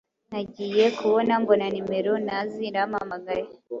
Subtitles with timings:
[0.31, 3.45] nagiye kubona mbona nimero ntazi irampamagaye